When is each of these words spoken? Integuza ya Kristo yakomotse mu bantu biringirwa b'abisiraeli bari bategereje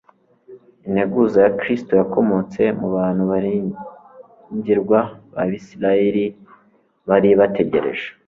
Integuza 0.87 1.37
ya 1.45 1.51
Kristo 1.59 1.91
yakomotse 2.01 2.61
mu 2.79 2.87
bantu 2.95 3.21
biringirwa 3.31 4.99
b'abisiraeli 5.33 6.23
bari 7.07 7.29
bategereje 7.39 8.05